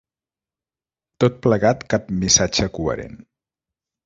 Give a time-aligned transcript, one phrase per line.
[1.23, 3.23] Tot plegat cap missatge coherent.